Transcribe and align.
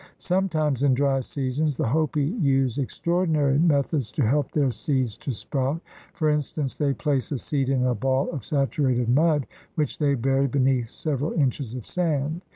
Sometimes 0.17 0.81
in 0.81 0.95
dry 0.95 1.19
seasons 1.19 1.77
the 1.77 1.87
Hopi 1.89 2.23
use 2.25 2.79
extraordinary 2.79 3.59
methods 3.59 4.11
to 4.13 4.23
help 4.25 4.51
their 4.51 4.71
seeds 4.71 5.15
to 5.17 5.31
sprout. 5.31 5.79
For 6.13 6.27
instance, 6.27 6.75
they 6.75 6.95
place 6.95 7.31
a 7.31 7.37
seed 7.37 7.69
in 7.69 7.83
a 7.85 7.93
ball 7.93 8.27
of 8.31 8.43
saturated 8.43 9.09
mud 9.09 9.45
which 9.75 9.99
they 9.99 10.15
bury 10.15 10.47
beneath 10.47 10.89
several 10.89 11.33
inches 11.33 11.75
of 11.75 11.85
sand. 11.85 12.41